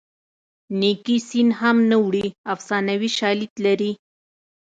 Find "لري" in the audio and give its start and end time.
3.65-3.91